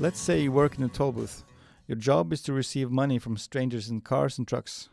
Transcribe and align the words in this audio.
Let's 0.00 0.18
say 0.18 0.40
you 0.40 0.50
work 0.50 0.78
in 0.78 0.84
a 0.84 0.88
toll 0.88 1.12
booth. 1.12 1.44
Your 1.86 1.96
job 1.96 2.32
is 2.32 2.40
to 2.44 2.54
receive 2.54 2.90
money 2.90 3.18
from 3.18 3.36
strangers 3.36 3.90
in 3.90 4.00
cars 4.00 4.38
and 4.38 4.48
trucks. 4.48 4.88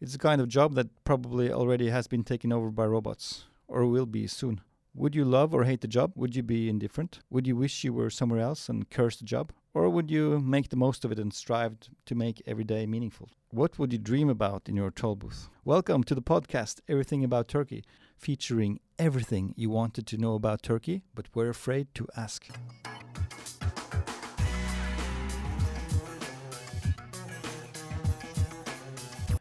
It's 0.00 0.14
a 0.14 0.18
kind 0.18 0.40
of 0.40 0.48
job 0.48 0.76
that 0.76 1.04
probably 1.04 1.52
already 1.52 1.90
has 1.90 2.06
been 2.06 2.24
taken 2.24 2.54
over 2.54 2.70
by 2.70 2.86
robots, 2.86 3.44
or 3.68 3.84
will 3.84 4.06
be 4.06 4.26
soon. 4.26 4.62
Would 4.94 5.14
you 5.14 5.26
love 5.26 5.52
or 5.52 5.64
hate 5.64 5.82
the 5.82 5.86
job? 5.86 6.12
Would 6.14 6.34
you 6.34 6.42
be 6.42 6.70
indifferent? 6.70 7.18
Would 7.28 7.46
you 7.46 7.54
wish 7.54 7.84
you 7.84 7.92
were 7.92 8.08
somewhere 8.08 8.40
else 8.40 8.70
and 8.70 8.88
curse 8.88 9.18
the 9.18 9.26
job? 9.26 9.52
Or 9.74 9.90
would 9.90 10.10
you 10.10 10.40
make 10.40 10.70
the 10.70 10.76
most 10.76 11.04
of 11.04 11.12
it 11.12 11.18
and 11.18 11.34
strive 11.34 11.76
to 12.06 12.14
make 12.14 12.40
every 12.46 12.64
day 12.64 12.86
meaningful? 12.86 13.28
What 13.50 13.78
would 13.78 13.92
you 13.92 13.98
dream 13.98 14.30
about 14.30 14.70
in 14.70 14.74
your 14.74 14.90
toll 14.90 15.16
booth? 15.16 15.50
Welcome 15.66 16.02
to 16.04 16.14
the 16.14 16.22
podcast 16.22 16.80
Everything 16.88 17.22
About 17.22 17.48
Turkey, 17.48 17.84
featuring 18.16 18.80
everything 18.98 19.52
you 19.54 19.68
wanted 19.68 20.06
to 20.06 20.16
know 20.16 20.34
about 20.34 20.62
Turkey 20.62 21.02
but 21.14 21.26
were 21.34 21.50
afraid 21.50 21.88
to 21.96 22.08
ask. 22.16 22.48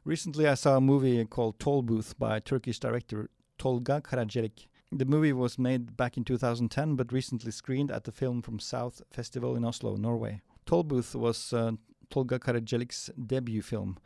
Recently, 0.05 0.47
I 0.47 0.53
saw 0.53 0.77
a 0.77 0.81
movie 0.81 1.25
called 1.25 1.57
Toll 1.57 1.81
Booth 1.81 2.13
by 2.19 2.39
Turkish 2.39 2.79
director 2.79 3.27
Tolga 3.57 4.01
Karacelik. 4.03 4.67
The 4.91 5.03
movie 5.03 5.33
was 5.33 5.57
made 5.57 5.97
back 5.97 6.15
in 6.15 6.23
2010 6.23 6.95
but 6.95 7.11
recently 7.11 7.49
screened 7.49 7.89
at 7.89 8.03
the 8.03 8.11
Film 8.11 8.43
from 8.43 8.59
South 8.59 9.01
Festival 9.09 9.55
in 9.55 9.65
Oslo, 9.65 9.95
Norway. 9.95 10.41
Toll 10.67 10.83
Booth 10.83 11.15
was 11.15 11.51
uh, 11.51 11.71
Tolga 12.11 12.37
Karacelik's 12.37 13.09
debut 13.17 13.63
film. 13.63 13.97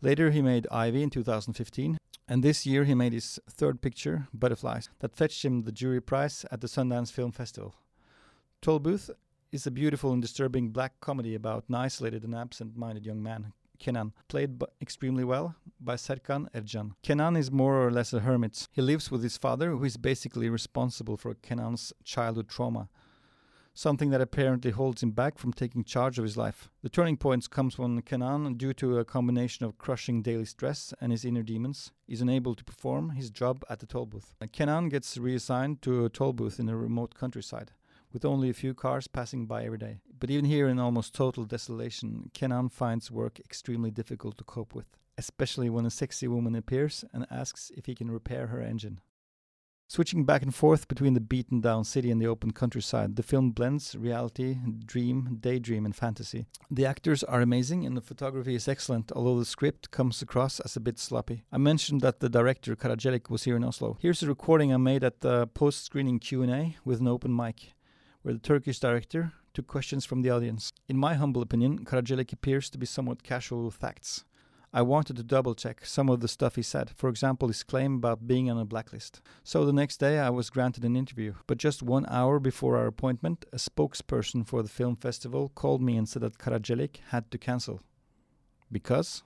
Later, 0.00 0.30
he 0.30 0.40
made 0.40 0.68
Ivy 0.70 1.02
in 1.02 1.10
2015, 1.10 1.98
and 2.28 2.44
this 2.44 2.64
year 2.64 2.84
he 2.84 2.94
made 2.94 3.12
his 3.12 3.40
third 3.50 3.82
picture, 3.82 4.28
Butterflies, 4.32 4.88
that 5.00 5.16
fetched 5.16 5.44
him 5.44 5.62
the 5.62 5.72
jury 5.72 6.00
prize 6.00 6.46
at 6.52 6.60
the 6.60 6.68
Sundance 6.68 7.10
Film 7.10 7.32
Festival. 7.32 7.74
Toll 8.62 8.78
Booth 8.78 9.10
is 9.50 9.66
a 9.66 9.72
beautiful 9.72 10.12
and 10.12 10.22
disturbing 10.22 10.68
black 10.68 11.00
comedy 11.00 11.34
about 11.34 11.64
an 11.68 11.74
isolated 11.74 12.22
and 12.22 12.36
absent 12.36 12.76
minded 12.76 13.04
young 13.04 13.20
man 13.20 13.52
Kenan, 13.80 14.12
played 14.28 14.62
extremely 14.80 15.24
well 15.24 15.56
by 15.80 15.96
Serkan 15.96 16.48
Ercan. 16.52 16.92
Kenan 17.02 17.34
is 17.34 17.50
more 17.50 17.84
or 17.84 17.90
less 17.90 18.12
a 18.12 18.20
hermit. 18.20 18.68
He 18.70 18.82
lives 18.82 19.10
with 19.10 19.22
his 19.22 19.38
father, 19.38 19.70
who 19.70 19.84
is 19.84 19.96
basically 19.96 20.48
responsible 20.48 21.16
for 21.16 21.34
Kenan's 21.34 21.92
childhood 22.04 22.48
trauma, 22.48 22.88
something 23.72 24.10
that 24.10 24.20
apparently 24.20 24.70
holds 24.70 25.02
him 25.02 25.12
back 25.12 25.38
from 25.38 25.52
taking 25.52 25.82
charge 25.82 26.18
of 26.18 26.24
his 26.24 26.36
life. 26.36 26.68
The 26.82 26.90
turning 26.90 27.16
point 27.16 27.48
comes 27.48 27.78
when 27.78 28.02
Kenan, 28.02 28.54
due 28.54 28.74
to 28.74 28.98
a 28.98 29.04
combination 29.04 29.64
of 29.64 29.78
crushing 29.78 30.20
daily 30.20 30.44
stress 30.44 30.92
and 31.00 31.10
his 31.10 31.24
inner 31.24 31.42
demons, 31.42 31.90
is 32.06 32.20
unable 32.20 32.54
to 32.54 32.64
perform 32.64 33.10
his 33.10 33.30
job 33.30 33.64
at 33.70 33.78
the 33.78 33.86
toll 33.86 34.06
booth. 34.06 34.34
Kenan 34.52 34.90
gets 34.90 35.16
reassigned 35.16 35.80
to 35.82 36.04
a 36.04 36.10
toll 36.10 36.34
booth 36.34 36.60
in 36.60 36.68
a 36.68 36.76
remote 36.76 37.14
countryside 37.14 37.72
with 38.12 38.24
only 38.24 38.50
a 38.50 38.54
few 38.54 38.74
cars 38.74 39.06
passing 39.06 39.46
by 39.46 39.64
every 39.64 39.78
day. 39.78 40.00
But 40.18 40.30
even 40.30 40.44
here, 40.44 40.68
in 40.68 40.78
almost 40.78 41.14
total 41.14 41.44
desolation, 41.44 42.30
Kenan 42.34 42.68
finds 42.68 43.10
work 43.10 43.38
extremely 43.40 43.90
difficult 43.90 44.38
to 44.38 44.44
cope 44.44 44.74
with, 44.74 44.96
especially 45.16 45.70
when 45.70 45.86
a 45.86 45.90
sexy 45.90 46.28
woman 46.28 46.54
appears 46.54 47.04
and 47.12 47.26
asks 47.30 47.70
if 47.76 47.86
he 47.86 47.94
can 47.94 48.10
repair 48.10 48.48
her 48.48 48.60
engine. 48.60 49.00
Switching 49.90 50.24
back 50.24 50.40
and 50.42 50.54
forth 50.54 50.86
between 50.86 51.14
the 51.14 51.20
beaten 51.20 51.60
down 51.60 51.82
city 51.82 52.12
and 52.12 52.22
the 52.22 52.26
open 52.26 52.52
countryside, 52.52 53.16
the 53.16 53.24
film 53.24 53.50
blends 53.50 53.96
reality, 53.96 54.56
dream, 54.86 55.36
daydream, 55.40 55.84
and 55.84 55.96
fantasy. 55.96 56.46
The 56.70 56.86
actors 56.86 57.24
are 57.24 57.40
amazing 57.40 57.84
and 57.84 57.96
the 57.96 58.00
photography 58.00 58.54
is 58.54 58.68
excellent, 58.68 59.10
although 59.10 59.40
the 59.40 59.44
script 59.44 59.90
comes 59.90 60.22
across 60.22 60.60
as 60.60 60.76
a 60.76 60.80
bit 60.80 61.00
sloppy. 61.00 61.42
I 61.50 61.58
mentioned 61.58 62.02
that 62.02 62.20
the 62.20 62.28
director 62.28 62.76
Karacelik 62.76 63.30
was 63.30 63.42
here 63.42 63.56
in 63.56 63.64
Oslo. 63.64 63.98
Here's 64.00 64.22
a 64.22 64.28
recording 64.28 64.72
I 64.72 64.76
made 64.76 65.02
at 65.02 65.22
the 65.22 65.48
post-screening 65.48 66.20
Q&A 66.20 66.76
with 66.84 67.00
an 67.00 67.08
open 67.08 67.34
mic 67.34 67.72
where 68.22 68.34
the 68.34 68.40
Turkish 68.40 68.78
director 68.78 69.32
took 69.54 69.66
questions 69.66 70.04
from 70.04 70.22
the 70.22 70.30
audience. 70.30 70.72
In 70.88 70.96
my 70.96 71.14
humble 71.14 71.42
opinion, 71.42 71.84
Karacelik 71.84 72.32
appears 72.32 72.70
to 72.70 72.78
be 72.78 72.86
somewhat 72.86 73.22
casual 73.22 73.64
with 73.64 73.74
facts. 73.74 74.24
I 74.72 74.82
wanted 74.82 75.16
to 75.16 75.24
double 75.24 75.56
check 75.56 75.84
some 75.84 76.08
of 76.08 76.20
the 76.20 76.28
stuff 76.28 76.54
he 76.54 76.62
said, 76.62 76.90
for 76.94 77.08
example, 77.08 77.48
his 77.48 77.64
claim 77.64 77.96
about 77.96 78.28
being 78.28 78.48
on 78.48 78.56
a 78.56 78.64
blacklist. 78.64 79.20
So 79.42 79.64
the 79.64 79.72
next 79.72 79.96
day 79.96 80.20
I 80.20 80.30
was 80.30 80.48
granted 80.48 80.84
an 80.84 80.94
interview, 80.94 81.34
but 81.48 81.58
just 81.58 81.82
one 81.82 82.06
hour 82.08 82.38
before 82.38 82.76
our 82.76 82.86
appointment, 82.86 83.44
a 83.52 83.56
spokesperson 83.56 84.46
for 84.46 84.62
the 84.62 84.68
film 84.68 84.94
festival 84.94 85.48
called 85.56 85.82
me 85.82 85.96
and 85.96 86.08
said 86.08 86.22
that 86.22 86.38
Karacelik 86.38 86.98
had 87.08 87.32
to 87.32 87.38
cancel. 87.38 87.80
Because? 88.70 89.24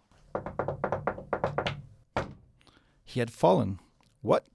He 3.05 3.21
had 3.21 3.31
fallen. 3.31 3.81
What? 4.23 4.47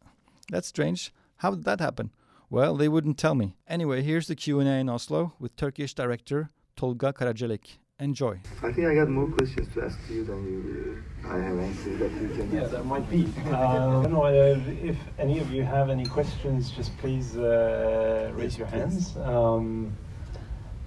That's 0.50 0.68
strange. 0.68 1.14
How 1.38 1.52
did 1.52 1.66
that 1.66 1.80
happen? 1.80 2.10
Well, 2.52 2.76
they 2.76 2.88
wouldn't 2.88 3.20
tell 3.20 3.36
me. 3.36 3.56
Anyway, 3.68 4.02
here's 4.02 4.26
the 4.26 4.36
Q&A 4.36 4.64
in 4.64 4.90
Oslo 4.90 5.34
with 5.40 5.56
Turkish 5.56 5.94
director 5.94 6.50
Tolga 6.76 7.14
Karacelik. 7.14 7.78
Enjoy. 8.00 8.40
I 8.64 8.72
think 8.72 8.88
I 8.88 8.96
got 8.96 9.10
more 9.10 9.28
questions 9.28 9.68
to 9.74 9.84
ask 9.84 10.00
you 10.10 10.24
than 10.24 10.44
you, 10.46 11.04
uh, 11.26 11.36
I 11.36 11.38
have 11.42 11.60
answered 11.60 12.00
that 12.00 12.12
you 12.14 12.30
can 12.30 12.52
Yeah, 12.52 12.64
that 12.64 12.86
might 12.86 13.08
be. 13.10 13.28
Uh, 13.46 13.58
I 13.58 13.76
don't 13.76 14.12
know 14.12 14.24
uh, 14.24 14.58
if 14.82 14.98
any 15.20 15.40
of 15.40 15.52
you 15.52 15.64
have 15.64 15.90
any 15.90 16.06
questions, 16.06 16.72
just 16.72 16.98
please 16.98 17.38
uh, 17.38 18.32
raise 18.34 18.58
your 18.58 18.68
hands. 18.68 19.16
Um, 19.18 19.96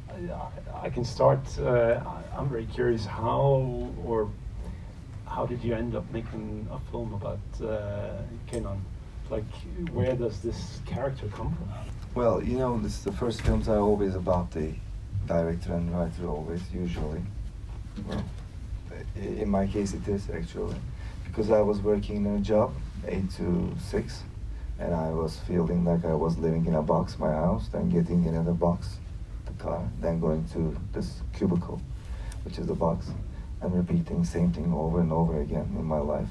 I, 0.08 0.86
I, 0.86 0.90
can 0.90 1.04
start. 1.04 1.46
Uh, 1.58 2.00
I'm 2.36 2.48
very 2.48 2.66
curious 2.66 3.04
how 3.04 3.92
or 4.04 4.30
how 5.26 5.44
did 5.46 5.62
you 5.62 5.74
end 5.74 5.94
up 5.94 6.10
making 6.12 6.66
a 6.72 6.80
film 6.90 7.12
about 7.12 7.40
uh, 7.62 8.22
Kenan? 8.50 8.80
Like 9.32 9.44
where 9.92 10.14
does 10.14 10.40
this 10.40 10.80
character 10.84 11.26
come 11.28 11.56
from? 11.56 11.68
Well, 12.14 12.44
you 12.44 12.58
know, 12.58 12.78
this 12.78 12.98
the 12.98 13.12
first 13.12 13.40
films 13.40 13.66
are 13.66 13.80
always 13.80 14.14
about 14.14 14.50
the 14.50 14.74
director 15.26 15.72
and 15.72 15.90
writer 15.90 16.28
always, 16.28 16.60
usually. 16.72 17.22
Well, 18.06 18.24
in 19.16 19.48
my 19.48 19.66
case 19.66 19.94
it 19.94 20.06
is 20.06 20.28
actually. 20.30 20.76
Because 21.24 21.50
I 21.50 21.62
was 21.62 21.80
working 21.80 22.26
in 22.26 22.34
a 22.34 22.40
job, 22.40 22.74
8 23.08 23.30
to 23.38 23.74
6, 23.90 24.22
and 24.78 24.94
I 24.94 25.08
was 25.08 25.38
feeling 25.48 25.82
like 25.82 26.04
I 26.04 26.12
was 26.12 26.36
living 26.36 26.66
in 26.66 26.74
a 26.74 26.82
box, 26.82 27.18
my 27.18 27.32
house, 27.32 27.68
then 27.68 27.88
getting 27.88 28.24
in 28.24 28.34
another 28.34 28.52
box, 28.52 28.98
the 29.46 29.52
car, 29.52 29.88
then 30.02 30.20
going 30.20 30.44
to 30.52 30.76
this 30.92 31.22
cubicle, 31.32 31.80
which 32.44 32.58
is 32.58 32.66
the 32.66 32.74
box, 32.74 33.12
and 33.62 33.74
repeating 33.74 34.24
same 34.26 34.52
thing 34.52 34.74
over 34.74 35.00
and 35.00 35.10
over 35.10 35.40
again 35.40 35.74
in 35.78 35.84
my 35.84 36.00
life. 36.00 36.28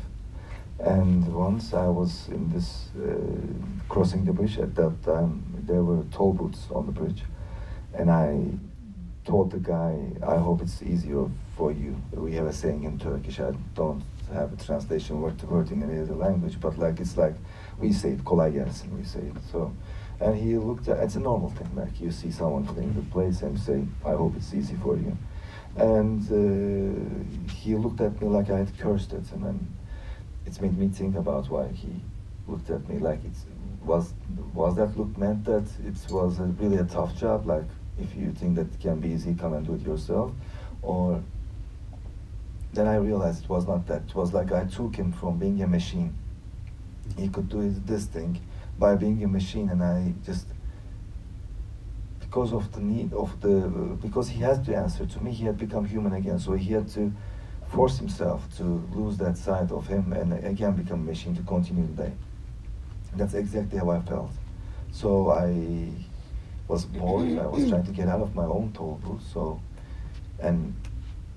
And 0.83 1.31
once 1.33 1.75
I 1.75 1.87
was 1.87 2.27
in 2.29 2.49
this 2.49 2.89
uh, 2.97 3.13
crossing 3.87 4.25
the 4.25 4.33
bridge 4.33 4.57
at 4.57 4.73
that 4.75 5.03
time, 5.03 5.43
there 5.67 5.83
were 5.83 6.03
toll 6.11 6.33
booths 6.33 6.67
on 6.73 6.87
the 6.87 6.91
bridge, 6.91 7.23
and 7.93 8.09
I 8.09 8.47
told 9.23 9.51
the 9.51 9.59
guy, 9.59 9.95
"I 10.27 10.37
hope 10.37 10.63
it's 10.63 10.81
easier 10.81 11.29
for 11.55 11.71
you." 11.71 12.01
We 12.13 12.33
have 12.33 12.47
a 12.47 12.53
saying 12.53 12.83
in 12.83 12.97
Turkish. 12.97 13.39
I 13.39 13.51
don't 13.75 14.01
have 14.33 14.53
a 14.53 14.55
translation 14.55 15.21
word 15.21 15.37
to 15.39 15.45
word 15.45 15.71
in 15.71 15.83
any 15.83 15.99
other 16.01 16.15
language, 16.15 16.59
but 16.59 16.79
like 16.79 16.99
it's 16.99 17.15
like 17.15 17.35
we 17.77 17.93
say 17.93 18.13
it, 18.13 18.25
kolay 18.25 18.51
gelsin, 18.51 18.97
we 18.97 19.03
say 19.03 19.19
it. 19.19 19.37
So, 19.51 19.71
and 20.19 20.35
he 20.35 20.57
looked 20.57 20.87
at 20.87 20.97
it's 20.97 21.15
a 21.15 21.19
normal 21.19 21.51
thing. 21.51 21.69
Like 21.75 22.01
you 22.01 22.09
see 22.09 22.31
someone 22.31 22.65
filling 22.65 22.95
the 22.95 23.03
place 23.11 23.43
and 23.43 23.59
say, 23.59 23.85
"I 24.03 24.13
hope 24.13 24.33
it's 24.35 24.51
easy 24.51 24.77
for 24.77 24.97
you," 24.97 25.15
and 25.75 26.21
uh, 26.31 27.53
he 27.53 27.75
looked 27.75 28.01
at 28.01 28.19
me 28.19 28.27
like 28.29 28.49
I 28.49 28.57
had 28.57 28.75
cursed 28.79 29.13
it, 29.13 29.31
and 29.33 29.43
then 29.45 29.59
it's 30.45 30.59
made 30.61 30.77
me 30.77 30.87
think 30.87 31.15
about 31.15 31.49
why 31.49 31.67
he 31.69 31.93
looked 32.47 32.69
at 32.69 32.87
me 32.89 32.97
like 32.99 33.23
it 33.23 33.31
was 33.83 34.13
was 34.53 34.75
that 34.75 34.97
look 34.97 35.17
meant 35.17 35.43
that 35.45 35.65
it 35.85 36.11
was 36.11 36.39
a, 36.39 36.43
really 36.43 36.77
a 36.77 36.83
tough 36.83 37.15
job 37.17 37.45
like 37.45 37.65
if 37.99 38.15
you 38.15 38.31
think 38.31 38.55
that 38.55 38.73
it 38.73 38.79
can 38.79 38.99
be 38.99 39.09
easy 39.09 39.33
come 39.33 39.53
and 39.53 39.65
do 39.65 39.73
it 39.73 39.81
yourself? 39.81 40.31
Or 40.81 41.21
then 42.73 42.87
I 42.87 42.95
realized 42.95 43.43
it 43.43 43.49
was 43.49 43.67
not 43.67 43.85
that. 43.87 44.03
It 44.07 44.15
was 44.15 44.33
like 44.33 44.51
I 44.51 44.65
took 44.65 44.95
him 44.95 45.11
from 45.11 45.37
being 45.37 45.61
a 45.61 45.67
machine. 45.67 46.15
He 47.17 47.27
could 47.27 47.49
do 47.49 47.69
this 47.85 48.05
thing 48.05 48.39
by 48.79 48.95
being 48.95 49.23
a 49.23 49.27
machine 49.27 49.69
and 49.69 49.83
I 49.83 50.13
just 50.25 50.47
because 52.19 52.53
of 52.53 52.71
the 52.71 52.79
need 52.79 53.13
of 53.13 53.39
the 53.41 53.97
because 54.01 54.29
he 54.29 54.39
has 54.41 54.59
to 54.65 54.75
answer 54.75 55.05
to 55.05 55.23
me 55.23 55.31
he 55.31 55.45
had 55.45 55.57
become 55.57 55.85
human 55.85 56.13
again. 56.13 56.39
So 56.39 56.53
he 56.53 56.73
had 56.73 56.87
to 56.89 57.11
force 57.71 57.97
himself 57.97 58.43
to 58.57 58.63
lose 58.93 59.17
that 59.17 59.37
side 59.37 59.71
of 59.71 59.87
him 59.87 60.13
and 60.13 60.33
again 60.45 60.73
become 60.73 61.01
a 61.01 61.03
machine 61.03 61.35
to 61.35 61.41
continue 61.43 61.87
the 61.95 62.03
day. 62.03 62.11
That's 63.15 63.33
exactly 63.33 63.79
how 63.79 63.89
I 63.89 64.01
felt. 64.01 64.31
So 64.91 65.31
I 65.31 65.89
was 66.67 66.85
bored. 66.85 67.37
I 67.37 67.47
was 67.47 67.69
trying 67.69 67.85
to 67.85 67.91
get 67.91 68.07
out 68.07 68.21
of 68.21 68.35
my 68.35 68.45
own 68.45 68.71
toll 68.73 68.99
booth. 69.03 69.23
So, 69.33 69.61
and 70.39 70.75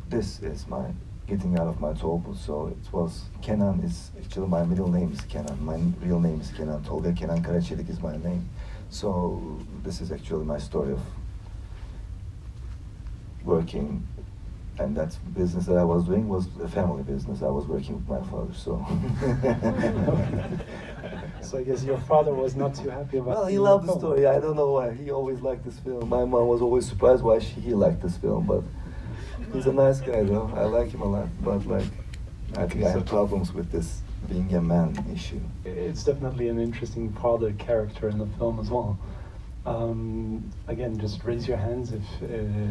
this 0.09 0.41
is 0.43 0.67
my 0.67 0.87
getting 1.27 1.59
out 1.59 1.69
of 1.69 1.81
my 1.81 1.93
toll 1.93 2.19
booth. 2.19 2.41
So 2.41 2.67
it 2.67 2.93
was 2.93 3.25
Kenan 3.41 3.81
is 3.81 4.11
actually 4.19 4.49
my 4.49 4.65
middle 4.65 4.89
name 4.89 5.13
is 5.13 5.21
Kenan. 5.23 5.65
My 5.65 5.79
real 6.05 6.21
name 6.21 6.41
is 6.41 6.51
Kenan 6.51 6.83
Tolga. 6.85 7.13
Kenan 7.13 7.43
Karacelik 7.43 7.89
is 7.89 8.01
my 8.01 8.17
name. 8.17 8.49
So 8.91 9.61
this 9.83 10.01
is 10.01 10.11
actually 10.11 10.45
my 10.45 10.59
story 10.59 10.93
of 10.93 11.01
working 13.45 14.07
and 14.79 14.97
that 14.97 15.17
business 15.35 15.67
that 15.67 15.77
I 15.77 15.85
was 15.85 16.05
doing 16.05 16.29
was 16.29 16.49
a 16.63 16.69
family 16.69 17.03
business. 17.05 17.43
I 17.43 17.49
was 17.49 17.67
working 17.67 17.97
with 17.97 18.09
my 18.09 18.21
father, 18.29 18.53
so. 18.53 18.85
so 21.43 21.59
I 21.59 21.63
guess 21.63 21.85
your 21.85 21.99
father 21.99 22.35
was 22.35 22.57
not 22.57 22.75
too 22.75 22.89
happy 22.91 23.19
about. 23.19 23.37
Well, 23.37 23.47
he 23.47 23.59
loved 23.59 23.87
the 23.87 23.97
story. 23.97 24.27
I 24.27 24.41
don't 24.41 24.57
know 24.57 24.73
why. 24.73 24.93
He 24.93 25.11
always 25.13 25.41
liked 25.41 25.65
this 25.65 25.79
film. 25.79 26.09
My 26.09 26.25
mom 26.25 26.49
was 26.49 26.61
always 26.61 26.89
surprised 26.89 27.23
why 27.23 27.39
she, 27.39 27.61
he 27.61 27.73
liked 27.73 28.03
this 28.03 28.17
film, 28.17 28.47
but 28.47 28.65
he's 29.53 29.67
a 29.67 29.73
nice 29.73 30.01
guy 30.01 30.25
though. 30.25 30.51
I 30.57 30.65
like 30.65 30.91
him 30.91 31.03
a 31.03 31.07
lot, 31.07 31.29
but 31.43 31.65
like, 31.67 31.87
I 32.57 32.67
think 32.67 32.85
I 32.85 32.91
have 32.91 33.07
problems 33.07 33.53
with 33.53 33.71
this 33.71 34.03
being 34.29 34.53
a 34.55 34.61
man 34.61 34.97
issue. 35.15 35.41
It's 35.65 36.03
definitely 36.03 36.49
an 36.49 36.59
interesting 36.59 37.13
father 37.13 37.53
character 37.53 38.09
in 38.09 38.19
the 38.19 38.27
film 38.39 38.59
as 38.59 38.71
well. 38.71 38.99
Um, 39.67 40.51
again, 40.67 40.99
just 40.99 41.23
raise 41.25 41.47
your 41.47 41.57
hands 41.59 41.93
if 41.93 42.03
uh, 42.23 42.27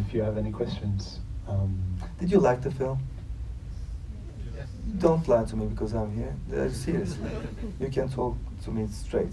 if 0.06 0.14
you 0.14 0.22
have 0.22 0.38
any 0.38 0.52
questions. 0.52 1.20
Um, 1.48 1.78
Did 2.20 2.32
you 2.32 2.40
like 2.40 2.62
the 2.62 2.72
film? 2.72 3.00
Yes. 4.56 4.68
Don't 5.00 5.28
lie 5.28 5.46
to 5.46 5.56
me 5.56 5.66
because 5.68 5.94
I'm 5.94 6.16
here. 6.16 6.36
Uh, 6.54 6.70
seriously, 6.70 7.30
you 7.80 7.90
can 7.90 8.10
talk 8.10 8.38
to 8.64 8.72
me 8.72 8.88
straight. 8.88 9.32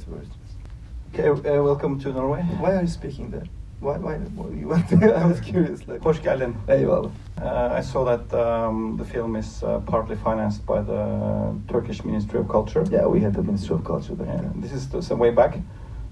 Okay, 1.15 1.29
uh, 1.29 1.63
welcome 1.63 1.99
to 2.01 2.13
Norway. 2.13 2.43
Why 2.61 2.75
are 2.77 2.83
you 2.83 2.89
speaking 2.89 3.31
there? 3.31 3.45
Why, 3.81 3.97
why, 3.97 4.19
you 4.55 4.69
went 4.69 4.89
there? 4.89 5.17
I 5.23 5.25
was 5.25 5.41
curious. 5.41 5.89
Like, 5.89 6.03
Hoş 6.03 6.21
geldin. 6.21 6.55
Eyvallah. 6.69 7.11
Uh, 7.41 7.79
I 7.79 7.81
saw 7.83 8.05
that 8.05 8.35
um, 8.35 8.97
the 8.99 9.05
film 9.05 9.37
is 9.37 9.63
uh, 9.63 9.81
partly 9.87 10.17
financed 10.17 10.67
by 10.67 10.83
the 10.83 11.55
Turkish 11.69 12.05
Ministry 12.05 12.41
of 12.41 12.49
Culture. 12.49 12.85
Yeah, 12.91 13.07
we 13.07 13.21
had 13.21 13.33
the 13.33 13.43
Ministry 13.43 13.75
of 13.77 13.85
Culture 13.85 14.15
there. 14.15 14.27
Yeah, 14.27 14.51
this 14.57 14.73
is 14.73 15.07
some 15.07 15.19
way 15.19 15.31
back. 15.31 15.59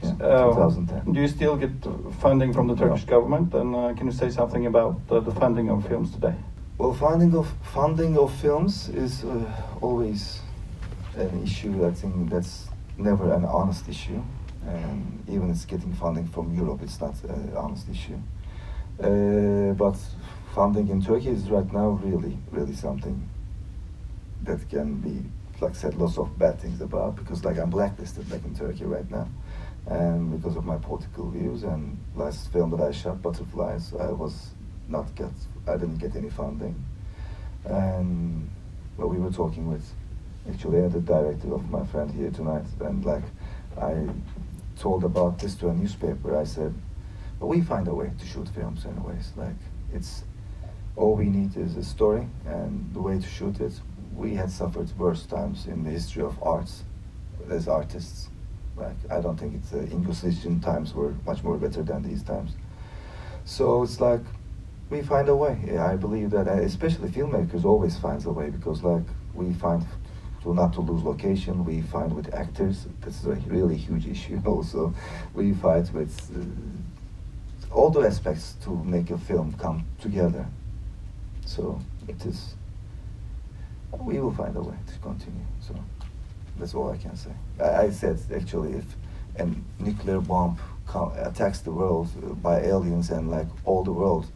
Yeah, 0.02 0.10
uh, 0.20 0.54
2010. 0.54 1.12
Do 1.12 1.20
you 1.20 1.28
still 1.28 1.56
get 1.56 1.70
funding 2.20 2.52
from 2.52 2.68
the 2.68 2.76
Turkish 2.76 3.06
no. 3.06 3.10
government? 3.10 3.54
And 3.54 3.74
uh, 3.74 3.94
can 3.94 4.06
you 4.06 4.12
say 4.12 4.30
something 4.30 4.66
about 4.66 5.06
the 5.08 5.32
funding 5.32 5.70
of 5.70 5.86
films 5.86 6.12
today? 6.12 6.34
Well, 6.78 6.94
funding 6.94 7.34
of 7.34 7.48
funding 7.74 8.16
of 8.16 8.32
films 8.40 8.88
is 8.90 9.24
uh, 9.24 9.44
always 9.80 10.40
an 11.16 11.42
issue. 11.42 11.84
I 11.84 11.90
think 11.90 12.30
that's 12.30 12.68
never 12.96 13.32
an 13.32 13.44
honest 13.44 13.88
issue, 13.88 14.22
and 14.64 15.24
even 15.28 15.50
it's 15.50 15.64
getting 15.64 15.92
funding 15.94 16.28
from 16.28 16.54
Europe, 16.54 16.80
it's 16.82 17.00
not 17.00 17.14
an 17.24 17.52
honest 17.56 17.88
issue. 17.88 18.18
Uh, 19.02 19.72
but 19.74 19.96
funding 20.54 20.88
in 20.88 21.02
Turkey 21.02 21.30
is 21.30 21.50
right 21.50 21.72
now 21.72 22.00
really, 22.02 22.38
really 22.52 22.74
something 22.74 23.28
that 24.44 24.68
can 24.68 25.00
be, 25.00 25.24
like 25.60 25.74
said, 25.74 25.94
lots 25.94 26.16
of 26.16 26.38
bad 26.38 26.60
things 26.60 26.80
about 26.80 27.16
because 27.16 27.44
like 27.44 27.58
I'm 27.58 27.70
blacklisted 27.70 28.30
like 28.30 28.44
in 28.44 28.54
Turkey 28.54 28.84
right 28.84 29.08
now 29.10 29.26
and 29.86 30.30
because 30.30 30.56
of 30.56 30.64
my 30.64 30.76
political 30.76 31.30
views 31.30 31.62
and 31.62 31.98
last 32.14 32.52
film 32.52 32.70
that 32.70 32.80
I 32.80 32.90
shot, 32.90 33.22
Butterflies, 33.22 33.94
I 33.94 34.10
was 34.10 34.50
not 34.88 35.14
get, 35.14 35.30
I 35.66 35.76
didn't 35.76 35.98
get 35.98 36.16
any 36.16 36.30
funding. 36.30 36.74
And 37.64 38.50
well, 38.96 39.08
we 39.08 39.18
were 39.18 39.30
talking 39.30 39.68
with 39.70 39.84
actually 40.48 40.86
the 40.88 41.00
director 41.00 41.54
of 41.54 41.70
my 41.70 41.84
friend 41.86 42.10
here 42.10 42.30
tonight, 42.30 42.66
and 42.80 43.04
like 43.04 43.24
I 43.80 44.08
told 44.78 45.04
about 45.04 45.38
this 45.38 45.54
to 45.56 45.68
a 45.68 45.74
newspaper. 45.74 46.36
I 46.36 46.44
said, 46.44 46.74
but 47.40 47.46
we 47.46 47.60
find 47.60 47.88
a 47.88 47.94
way 47.94 48.10
to 48.18 48.26
shoot 48.26 48.48
films 48.48 48.84
anyways. 48.84 49.32
Like 49.36 49.56
it's 49.92 50.24
all 50.96 51.14
we 51.14 51.26
need 51.26 51.56
is 51.56 51.76
a 51.76 51.84
story 51.84 52.26
and 52.46 52.92
the 52.92 53.00
way 53.00 53.18
to 53.18 53.26
shoot 53.26 53.60
it. 53.60 53.80
We 54.14 54.34
had 54.34 54.50
suffered 54.50 54.90
worse 54.98 55.26
times 55.26 55.66
in 55.66 55.84
the 55.84 55.90
history 55.90 56.22
of 56.24 56.42
arts 56.42 56.82
as 57.48 57.68
artists 57.68 58.28
like 58.78 58.96
I 59.10 59.20
don't 59.20 59.38
think 59.38 59.54
it's 59.54 59.72
uh, 59.72 59.78
Inquisition 59.78 60.60
times 60.60 60.94
were 60.94 61.14
much 61.26 61.42
more 61.42 61.56
better 61.56 61.82
than 61.82 62.02
these 62.02 62.22
times. 62.22 62.52
So 63.44 63.82
it's 63.82 64.00
like 64.00 64.20
we 64.90 65.02
find 65.02 65.28
a 65.28 65.36
way. 65.36 65.58
Yeah, 65.66 65.86
I 65.86 65.96
believe 65.96 66.30
that, 66.30 66.48
uh, 66.48 66.52
especially 66.52 67.08
filmmakers 67.08 67.64
always 67.64 67.98
finds 67.98 68.24
a 68.26 68.30
way 68.30 68.50
because 68.50 68.82
like 68.82 69.04
we 69.34 69.52
find 69.54 69.84
to 70.42 70.54
not 70.54 70.72
to 70.74 70.80
lose 70.80 71.02
location. 71.02 71.64
We 71.64 71.82
find 71.82 72.14
with 72.14 72.32
actors 72.34 72.86
this 73.02 73.20
is 73.20 73.26
a 73.26 73.34
really 73.46 73.76
huge 73.76 74.06
issue. 74.06 74.40
Also, 74.46 74.94
we 75.34 75.52
fight 75.52 75.92
with 75.92 76.14
uh, 76.34 77.74
all 77.74 77.90
the 77.90 78.00
aspects 78.00 78.56
to 78.64 78.70
make 78.84 79.10
a 79.10 79.18
film 79.18 79.54
come 79.58 79.84
together. 80.00 80.46
So 81.44 81.80
it 82.06 82.24
is. 82.24 82.54
We 83.98 84.20
will 84.20 84.34
find 84.34 84.54
a 84.56 84.60
way 84.62 84.76
to 84.86 84.98
continue. 85.00 85.46
So. 85.60 85.74
That's 86.58 86.74
all 86.74 86.90
I 86.90 86.96
can 86.96 87.16
say. 87.16 87.30
I, 87.60 87.86
I 87.86 87.90
said 87.90 88.18
actually, 88.34 88.72
if 88.74 88.84
a 89.38 89.48
nuclear 89.78 90.20
bomb 90.20 90.58
attacks 91.18 91.60
the 91.60 91.70
world 91.70 92.08
by 92.42 92.60
aliens 92.60 93.10
and 93.10 93.30
like 93.30 93.46
all 93.64 93.84
the 93.84 93.92
world 93.92 94.26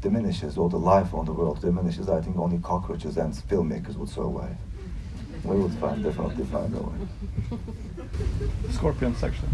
diminishes, 0.00 0.56
all 0.56 0.68
the 0.68 0.78
life 0.78 1.14
on 1.14 1.26
the 1.26 1.32
world 1.32 1.60
diminishes, 1.60 2.08
I 2.08 2.20
think 2.20 2.38
only 2.38 2.58
cockroaches 2.58 3.16
and 3.16 3.32
filmmakers 3.34 3.96
would 3.96 4.08
survive. 4.08 4.56
We 5.44 5.56
would 5.56 5.72
find 5.74 6.02
definitely 6.02 6.44
find 6.44 6.74
a 6.74 6.82
way. 6.82 7.58
Scorpions, 8.70 9.22
actually. 9.22 9.48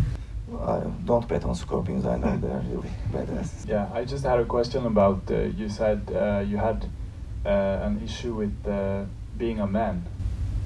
I 0.61 0.81
don't 1.05 1.27
bet 1.27 1.45
on 1.45 1.55
scorpions. 1.55 2.07
I 2.07 2.17
know 2.19 2.37
they're 2.37 2.63
really 2.71 2.91
badass. 3.13 3.69
Yeah, 3.69 3.89
I 3.93 4.05
just 4.05 4.25
had 4.25 4.39
a 4.39 4.45
question 4.45 4.87
about. 4.87 5.23
Uh, 5.29 5.43
you 5.61 5.69
said 5.69 6.01
uh, 6.15 6.45
you 6.47 6.57
had 6.57 6.89
uh, 7.45 7.49
an 7.83 8.01
issue 8.05 8.35
with 8.35 8.55
uh, 8.67 9.05
being 9.37 9.61
a 9.61 9.67
man. 9.67 10.05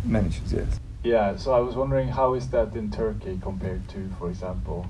Men 0.04 0.26
issues, 0.26 0.52
yes. 0.52 0.80
Yeah, 1.02 1.36
so 1.36 1.52
I 1.52 1.60
was 1.60 1.76
wondering 1.76 2.08
how 2.08 2.34
is 2.34 2.50
that 2.50 2.76
in 2.76 2.90
Turkey 2.90 3.38
compared 3.40 3.88
to, 3.88 4.10
for 4.18 4.28
example, 4.28 4.86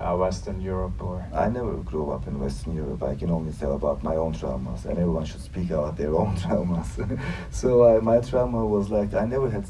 uh, 0.00 0.16
Western 0.16 0.60
Europe 0.60 1.00
or? 1.00 1.24
I 1.32 1.48
never 1.48 1.74
grew 1.74 2.10
up 2.10 2.26
in 2.26 2.40
Western 2.40 2.74
Europe. 2.74 3.04
I 3.04 3.14
can 3.14 3.30
only 3.30 3.52
tell 3.52 3.76
about 3.76 4.02
my 4.02 4.16
own 4.16 4.34
traumas, 4.34 4.86
and 4.86 4.98
everyone 4.98 5.24
should 5.24 5.40
speak 5.40 5.70
about 5.70 5.96
their 5.96 6.16
own 6.16 6.34
traumas. 6.42 7.20
so 7.52 7.84
uh, 7.84 8.00
my 8.00 8.18
trauma 8.18 8.66
was 8.66 8.90
like 8.90 9.14
I 9.14 9.24
never 9.24 9.48
had. 9.48 9.66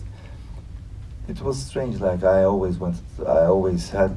It 1.29 1.43
was 1.43 1.63
strange. 1.63 2.01
Like 2.01 2.25
I 2.25 2.45
always 2.45 2.79
wanted. 2.79 3.05
I 3.21 3.45
always 3.45 3.91
had 3.91 4.17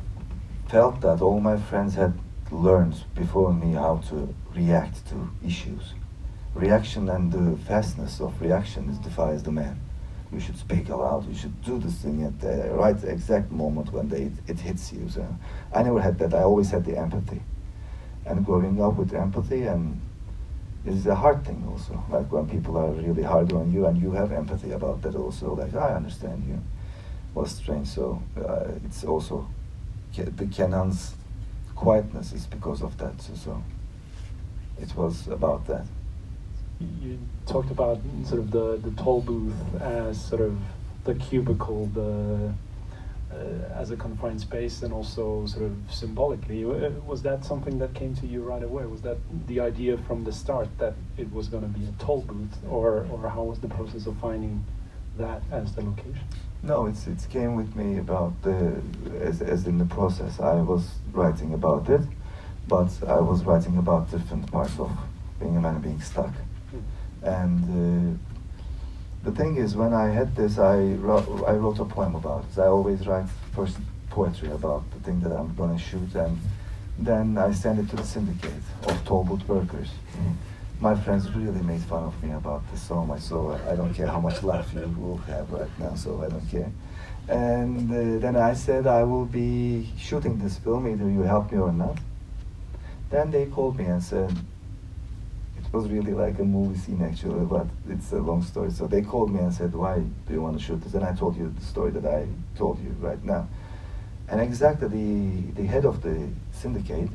felt 0.69 1.01
that 1.01 1.22
all 1.22 1.42
my 1.42 1.57
friends 1.57 1.96
had 1.96 2.13
learned 2.51 3.04
before 3.16 3.51
me 3.54 3.74
how 3.74 3.98
to 4.10 4.34
react 4.56 5.06
to 5.10 5.30
issues. 5.46 5.94
Reaction 6.56 7.10
and 7.10 7.34
the 7.34 7.57
fastness 7.66 8.22
of 8.22 8.39
reaction 8.42 8.98
defies 9.01 9.44
the 9.44 9.51
man 9.51 9.81
you 10.33 10.39
should 10.39 10.57
speak 10.57 10.89
aloud, 10.89 11.27
you 11.27 11.35
should 11.35 11.62
do 11.63 11.77
this 11.77 11.95
thing 11.95 12.24
at 12.24 12.39
the 12.39 12.71
right 12.74 13.01
exact 13.03 13.51
moment 13.51 13.91
when 13.94 14.09
they, 14.09 14.31
it 14.47 14.59
hits 14.59 14.91
you. 14.91 15.07
So 15.09 15.25
I 15.74 15.83
never 15.83 16.01
had 16.01 16.18
that. 16.19 16.33
I 16.33 16.44
always 16.44 16.71
had 16.71 16.85
the 16.85 16.97
empathy. 16.97 17.41
And 18.25 18.45
growing 18.45 18.81
up 18.81 18.96
with 18.96 19.13
empathy 19.13 19.63
and 19.63 20.01
is 20.86 21.05
a 21.08 21.15
hard 21.15 21.46
thing 21.46 21.65
also. 21.69 22.03
Like 22.10 22.31
when 22.31 22.48
people 22.48 22.77
are 22.77 22.91
really 22.91 23.24
hard 23.24 23.53
on 23.53 23.72
you 23.72 23.86
and 23.86 24.01
you 24.01 24.12
have 24.12 24.31
empathy 24.31 24.72
about 24.72 25.01
that 25.03 25.15
also. 25.15 25.53
Like 25.55 25.75
I 25.75 25.96
understand 25.96 26.43
you. 26.48 26.62
Was 27.34 27.51
strange. 27.51 27.88
So 27.88 28.22
uh, 28.38 28.65
it's 28.86 29.03
also 29.03 29.48
the 30.15 30.46
Kenan's 30.46 31.15
quietness 31.75 32.31
is 32.31 32.46
because 32.46 32.84
of 32.84 32.98
that. 32.98 33.19
So, 33.22 33.34
so 33.34 33.63
it 34.79 34.96
was 34.96 35.27
about 35.27 35.65
that 35.67 35.86
you 36.80 37.20
talked 37.46 37.72
about 37.72 38.00
sort 38.25 38.39
of 38.39 38.51
the, 38.51 38.77
the 38.77 38.92
toll 39.01 39.22
booth 39.22 39.53
as 39.82 40.24
sort 40.24 40.42
of 40.42 40.58
the 41.06 41.15
cubicle, 41.15 41.88
the 41.88 42.53
uh, 43.34 43.74
as 43.74 43.92
a 43.92 43.98
confined 43.98 44.39
space, 44.39 44.84
and 44.84 44.94
also 44.94 45.46
sort 45.48 45.65
of 45.65 45.75
symbolically. 45.89 46.63
Uh, 46.63 46.89
was 47.06 47.22
that 47.24 47.44
something 47.44 47.80
that 47.80 47.94
came 47.94 48.15
to 48.15 48.27
you 48.27 48.44
right 48.44 48.63
away? 48.63 48.86
Was 48.86 49.01
that 49.01 49.18
the 49.48 49.60
idea 49.60 49.98
from 49.98 50.24
the 50.24 50.32
start 50.32 50.68
that 50.77 50.94
it 51.18 51.32
was 51.34 51.48
going 51.48 51.63
to 51.63 51.80
be 51.80 51.86
a 51.86 52.03
toll 52.03 52.22
booth, 52.22 52.58
or 52.70 53.08
or 53.12 53.30
how 53.30 53.44
was 53.44 53.60
the 53.60 53.68
process 53.68 54.06
of 54.06 54.18
finding 54.18 54.63
that 55.18 55.42
as 55.51 55.74
the 55.74 55.82
location? 55.82 56.24
No, 56.62 56.86
it's 56.86 57.08
it 57.08 57.25
came 57.30 57.56
with 57.56 57.75
me 57.75 57.98
about 57.98 58.42
the 58.44 58.82
as 59.20 59.42
as 59.42 59.68
in 59.68 59.77
the 59.77 59.86
process. 59.86 60.39
I 60.39 60.62
was 60.62 60.92
writing 61.12 61.53
about 61.53 61.89
it, 61.89 62.01
but 62.68 62.92
I 63.08 63.20
was 63.20 63.44
writing 63.44 63.77
about 63.77 64.12
different 64.12 64.51
parts 64.51 64.80
of 64.80 64.92
being 65.39 65.58
a 65.58 65.62
man 65.62 65.82
being 65.82 66.01
stuck. 66.01 66.34
And 67.24 68.18
uh, 68.18 68.18
the 69.24 69.32
thing 69.32 69.56
is, 69.56 69.75
when 69.75 69.94
I 69.94 70.10
had 70.10 70.36
this, 70.36 70.60
I 70.60 70.77
wrote, 70.77 71.27
I 71.48 71.53
wrote 71.53 71.80
a 71.80 71.86
poem 71.86 72.15
about 72.15 72.46
it. 72.51 72.60
I 72.60 72.68
always 72.68 73.08
write 73.08 73.27
first 73.56 73.77
poetry 74.10 74.51
about 74.51 74.84
the 74.92 75.00
thing 75.00 75.22
that 75.22 75.32
I'm 75.32 75.56
going 75.56 75.75
to 75.75 75.82
shoot, 75.82 76.13
and 76.15 76.38
then 77.00 77.38
I 77.38 77.51
send 77.51 77.80
it 77.80 77.89
to 77.89 77.96
the 77.96 78.03
syndicate 78.03 78.51
of 78.84 79.06
toll 79.06 79.24
booth 79.24 79.48
workers. 79.48 79.89
My 80.80 80.96
friends 80.96 81.32
really 81.32 81.62
made 81.62 81.82
fun 81.82 82.03
of 82.03 82.24
me 82.24 82.32
about 82.32 82.70
this 82.70 82.82
so 82.82 83.06
much, 83.06 83.22
so 83.22 83.58
I 83.70 83.75
don't 83.75 83.94
care 83.94 84.08
how 84.08 84.20
much 84.20 84.44
laugh 84.44 84.74
you 84.74 84.94
will 85.00 85.18
have 85.20 85.50
right 85.51 85.80
now, 85.80 85.96
so 85.96 86.22
I 86.22 86.30
don't 86.30 86.50
care. 86.50 86.72
And 87.30 87.89
uh, 87.89 88.20
then 88.20 88.36
I 88.36 88.53
said, 88.53 88.86
I 88.86 89.03
will 89.03 89.25
be 89.25 89.89
shooting 89.98 90.38
this 90.39 90.58
film, 90.58 90.88
either 90.88 91.10
you 91.10 91.22
help 91.22 91.51
me 91.51 91.58
or 91.58 91.72
not. 91.72 91.98
Then 93.10 93.32
they 93.32 93.46
called 93.46 93.77
me 93.77 93.86
and 93.86 94.03
said, 94.03 94.36
was 95.74 95.89
really 95.89 96.13
like 96.13 96.38
a 96.38 96.44
movie 96.44 96.77
scene 96.77 97.01
actually, 97.01 97.46
but 97.46 97.65
it's 97.89 98.12
a 98.12 98.20
long 98.20 98.44
story. 98.44 98.70
So 98.72 98.86
they 98.86 99.01
called 99.01 99.34
me 99.34 99.39
and 99.39 99.51
said, 99.51 99.74
"Why 99.74 100.00
do 100.00 100.34
you 100.34 100.42
want 100.42 100.58
to 100.58 100.63
shoot 100.63 100.82
this?" 100.82 100.94
And 100.94 101.03
I 101.03 101.13
told 101.13 101.36
you 101.36 101.50
the 101.50 101.65
story 101.65 101.92
that 101.92 102.06
I 102.06 102.27
told 102.56 102.80
you 102.80 102.96
right 103.00 103.24
now. 103.24 103.48
And 104.30 104.39
exactly 104.39 104.88
the 104.88 105.62
the 105.62 105.65
head 105.65 105.86
of 105.86 106.01
the 106.01 106.30
syndicate 106.51 107.10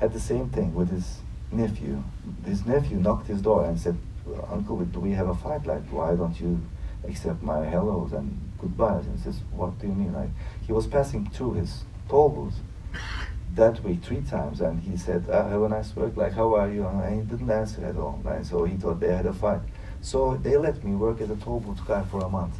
had 0.00 0.12
the 0.12 0.20
same 0.20 0.48
thing 0.48 0.74
with 0.74 0.90
his 0.90 1.18
nephew. 1.52 2.02
His 2.44 2.64
nephew 2.66 2.96
knocked 2.96 3.26
his 3.28 3.42
door 3.42 3.66
and 3.66 3.78
said, 3.78 3.96
Uncle, 4.50 4.78
do 4.80 5.00
we 5.00 5.12
have 5.12 5.28
a 5.28 5.34
fight? 5.34 5.66
Like, 5.66 5.84
why 5.90 6.16
don't 6.16 6.40
you 6.40 6.60
accept 7.06 7.42
my 7.42 7.64
hellos 7.66 8.12
and 8.12 8.26
goodbyes? 8.58 9.06
And 9.06 9.16
he 9.18 9.22
says, 9.22 9.40
what 9.52 9.78
do 9.78 9.86
you 9.86 9.94
mean? 9.94 10.12
Like, 10.12 10.30
he 10.66 10.72
was 10.72 10.86
passing 10.86 11.28
through 11.30 11.54
his 11.54 11.84
toll 12.08 12.30
booth 12.30 12.58
that 13.54 13.84
way 13.84 13.96
three 13.96 14.22
times, 14.22 14.60
and 14.60 14.80
he 14.80 14.96
said, 14.96 15.28
uh, 15.28 15.48
"Have 15.48 15.62
a 15.62 15.68
nice 15.68 15.94
work. 15.94 16.16
Like, 16.16 16.32
how 16.32 16.54
are 16.54 16.70
you?" 16.70 16.86
And 16.86 17.14
he 17.14 17.36
didn't 17.36 17.50
answer 17.50 17.84
at 17.84 17.96
all. 17.96 18.20
And 18.24 18.46
so 18.46 18.64
he 18.64 18.76
thought 18.76 19.00
they 19.00 19.14
had 19.14 19.26
a 19.26 19.32
fight. 19.32 19.60
So 20.00 20.36
they 20.36 20.56
let 20.56 20.82
me 20.82 20.94
work 20.96 21.20
as 21.20 21.30
a 21.30 21.36
toll 21.36 21.60
booth 21.60 21.86
guy 21.86 22.02
for 22.04 22.20
a 22.24 22.28
month. 22.28 22.54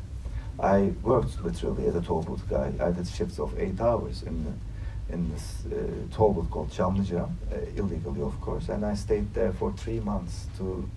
I 0.61 0.93
worked 1.03 1.43
literally 1.43 1.87
as 1.87 1.97
a 1.97 2.03
toll 2.03 2.23
booth 2.23 2.49
guy. 2.49 2.73
I 2.81 2.91
did 2.91 3.09
shifts 3.09 3.39
of 3.39 3.59
eight 3.59 3.81
hours 3.81 4.23
in 4.23 4.45
the, 4.45 5.15
in 5.15 5.31
this 5.33 5.65
uh, 5.67 6.15
toll 6.15 6.35
booth 6.35 6.51
called 6.51 6.71
Çamlıca, 6.71 7.25
uh, 7.25 7.57
illegally 7.77 8.23
of 8.23 8.41
course, 8.41 8.69
and 8.69 8.85
I 8.85 8.95
stayed 8.95 9.33
there 9.35 9.53
for 9.53 9.73
three 9.73 10.01
months 10.01 10.47
to 10.59 10.89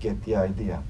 get 0.00 0.22
the 0.24 0.36
idea 0.36 0.82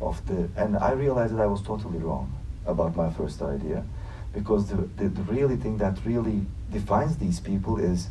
of 0.00 0.24
the. 0.26 0.48
And 0.56 0.78
I 0.78 0.92
realized 0.92 1.34
that 1.34 1.42
I 1.42 1.46
was 1.46 1.62
totally 1.62 1.98
wrong 1.98 2.32
about 2.66 2.96
my 2.96 3.10
first 3.10 3.42
idea, 3.42 3.84
because 4.32 4.68
the 4.68 4.76
the, 4.96 5.08
the 5.08 5.22
really 5.22 5.56
thing 5.56 5.76
that 5.78 5.98
really 6.06 6.46
defines 6.70 7.16
these 7.16 7.40
people 7.40 7.78
is 7.78 8.08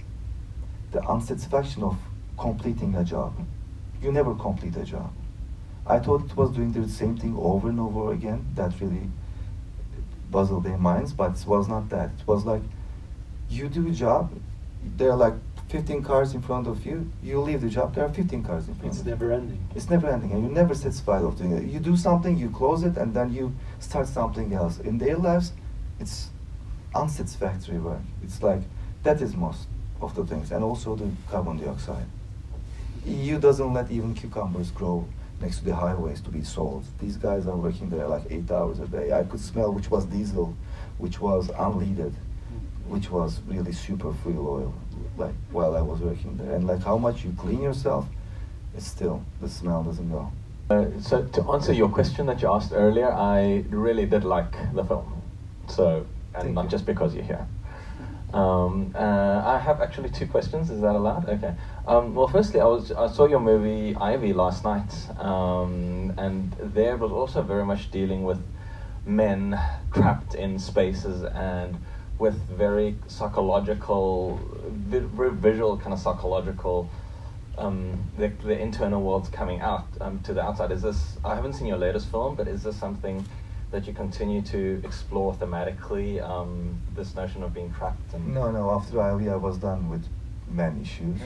the 0.91 1.01
unsatisfaction 1.07 1.83
of 1.83 1.97
completing 2.37 2.95
a 2.95 3.03
job. 3.03 3.33
You 4.01 4.11
never 4.11 4.33
complete 4.35 4.75
a 4.77 4.83
job. 4.83 5.11
I 5.85 5.99
thought 5.99 6.25
it 6.25 6.35
was 6.37 6.51
doing 6.51 6.71
the 6.71 6.87
same 6.87 7.17
thing 7.17 7.35
over 7.37 7.69
and 7.69 7.79
over 7.79 8.13
again. 8.13 8.45
That 8.55 8.73
really 8.79 9.09
puzzled 10.31 10.63
their 10.63 10.77
minds, 10.77 11.13
but 11.13 11.39
it 11.39 11.47
was 11.47 11.67
not 11.67 11.89
that. 11.89 12.11
It 12.19 12.27
was 12.27 12.45
like 12.45 12.61
you 13.49 13.67
do 13.67 13.87
a 13.87 13.91
job, 13.91 14.31
there 14.97 15.11
are 15.11 15.15
like 15.15 15.33
15 15.69 16.03
cars 16.03 16.33
in 16.33 16.41
front 16.41 16.67
of 16.67 16.85
you. 16.85 17.11
You 17.23 17.39
leave 17.41 17.61
the 17.61 17.69
job, 17.69 17.95
there 17.95 18.05
are 18.05 18.13
15 18.13 18.43
cars 18.43 18.67
in 18.67 18.75
front 18.75 18.91
It's 18.91 19.01
of 19.01 19.07
you. 19.07 19.11
never 19.11 19.31
ending. 19.31 19.67
It's 19.75 19.89
never 19.89 20.07
ending, 20.07 20.31
and 20.31 20.43
you're 20.43 20.51
never 20.51 20.73
satisfied 20.75 21.23
of 21.23 21.37
doing 21.37 21.51
it. 21.53 21.63
You 21.65 21.79
do 21.79 21.97
something, 21.97 22.37
you 22.37 22.49
close 22.49 22.83
it, 22.83 22.97
and 22.97 23.13
then 23.13 23.33
you 23.33 23.53
start 23.79 24.07
something 24.07 24.53
else. 24.53 24.79
In 24.79 24.97
their 24.99 25.17
lives, 25.17 25.53
it's 25.99 26.29
unsatisfactory 26.95 27.77
work. 27.77 28.01
It's 28.23 28.41
like 28.41 28.61
that 29.03 29.21
is 29.21 29.35
most 29.35 29.67
of 30.01 30.15
the 30.15 30.25
things, 30.25 30.51
and 30.51 30.63
also 30.63 30.95
the 30.95 31.09
carbon 31.29 31.57
dioxide. 31.57 32.05
EU 33.05 33.39
doesn't 33.39 33.73
let 33.73 33.89
even 33.91 34.13
cucumbers 34.13 34.71
grow 34.71 35.07
next 35.41 35.59
to 35.59 35.65
the 35.65 35.75
highways 35.75 36.21
to 36.21 36.29
be 36.29 36.43
sold. 36.43 36.85
These 36.99 37.17
guys 37.17 37.47
are 37.47 37.55
working 37.55 37.89
there 37.89 38.07
like 38.07 38.23
eight 38.29 38.49
hours 38.51 38.79
a 38.79 38.87
day. 38.87 39.11
I 39.11 39.23
could 39.23 39.39
smell 39.39 39.73
which 39.73 39.89
was 39.89 40.05
diesel, 40.05 40.55
which 40.97 41.19
was 41.19 41.47
unleaded, 41.49 42.13
which 42.87 43.09
was 43.09 43.39
really 43.47 43.71
super 43.71 44.13
fuel 44.23 44.47
oil. 44.47 44.73
Like 45.17 45.35
while 45.51 45.75
I 45.75 45.81
was 45.81 45.99
working 46.01 46.37
there, 46.37 46.55
and 46.55 46.67
like 46.67 46.83
how 46.83 46.97
much 46.97 47.23
you 47.23 47.33
clean 47.37 47.61
yourself, 47.61 48.07
it's 48.75 48.87
still 48.87 49.23
the 49.41 49.49
smell 49.49 49.83
doesn't 49.83 50.09
go. 50.11 50.31
Uh, 50.69 50.85
so 51.01 51.23
to 51.23 51.51
answer 51.51 51.73
your 51.73 51.89
question 51.89 52.27
that 52.27 52.41
you 52.41 52.47
asked 52.47 52.71
earlier, 52.73 53.11
I 53.11 53.65
really 53.69 54.05
did 54.05 54.23
like 54.23 54.51
the 54.73 54.83
film. 54.83 55.19
So, 55.67 56.05
and 56.35 56.43
Thank 56.43 56.55
not 56.55 56.63
you. 56.65 56.69
just 56.69 56.85
because 56.85 57.15
you're 57.15 57.23
here. 57.23 57.47
Um, 58.33 58.93
uh, 58.95 59.41
I 59.43 59.57
have 59.57 59.81
actually 59.81 60.09
two 60.09 60.27
questions. 60.27 60.69
Is 60.69 60.81
that 60.81 60.95
allowed? 60.95 61.27
Okay. 61.27 61.55
Um, 61.87 62.13
well, 62.13 62.27
firstly, 62.27 62.59
I 62.59 62.65
was 62.65 62.91
I 62.91 63.07
saw 63.07 63.25
your 63.25 63.39
movie 63.39 63.95
Ivy 63.95 64.33
last 64.33 64.63
night, 64.63 64.93
um, 65.19 66.13
and 66.17 66.55
there 66.61 66.95
was 66.97 67.11
also 67.11 67.41
very 67.41 67.65
much 67.65 67.89
dealing 67.89 68.23
with 68.23 68.39
men 69.05 69.59
trapped 69.91 70.35
in 70.35 70.59
spaces 70.59 71.23
and 71.23 71.77
with 72.19 72.35
very 72.49 72.97
psychological, 73.07 74.39
very 74.67 75.31
visual 75.31 75.77
kind 75.77 75.93
of 75.93 75.99
psychological 75.99 76.91
um, 77.59 78.03
the, 78.17 78.29
the 78.43 78.57
internal 78.57 79.01
world's 79.01 79.29
coming 79.29 79.59
out 79.59 79.87
um, 80.01 80.19
to 80.21 80.33
the 80.33 80.41
outside. 80.41 80.71
Is 80.71 80.81
this? 80.81 81.17
I 81.23 81.35
haven't 81.35 81.53
seen 81.53 81.67
your 81.67 81.77
latest 81.77 82.09
film, 82.09 82.35
but 82.35 82.47
is 82.47 82.63
this 82.63 82.75
something 82.77 83.25
that 83.71 83.85
you 83.85 83.93
continue 83.93 84.41
to 84.41 84.81
explore 84.83 85.33
thematically? 85.35 86.21
Um, 86.21 86.77
this 86.95 87.15
notion 87.15 87.43
of 87.43 87.53
being 87.53 87.73
trapped 87.73 88.13
and 88.13 88.33
No, 88.33 88.51
no. 88.51 88.71
After 88.71 89.01
Ivy, 89.01 89.29
I 89.29 89.35
was 89.35 89.57
done 89.57 89.89
with 89.89 90.05
man 90.49 90.79
issues. 90.81 91.19